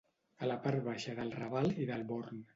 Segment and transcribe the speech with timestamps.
[0.45, 2.43] A la part baixa del Raval i del Born